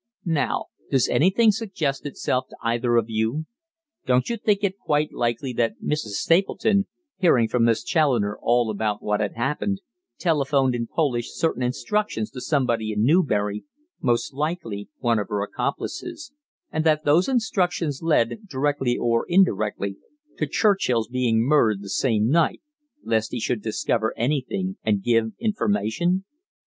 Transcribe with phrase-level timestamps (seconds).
[0.25, 3.45] Now, does anything suggest itself to either of you?
[4.07, 6.17] Don't you think it quite likely that Mrs.
[6.17, 6.87] Stapleton,
[7.19, 9.79] hearing from Miss Challoner all about what had happened,
[10.17, 13.63] telephoned in Polish certain instructions to somebody in Newbury,
[14.01, 16.31] most likely one of her accomplices,
[16.71, 19.97] and that those instructions led, directly or indirectly,
[20.37, 22.63] to Churchill's being murdered the same night,
[23.03, 26.25] lest he should discover anything and give information?